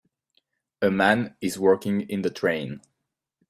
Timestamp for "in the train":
2.09-2.81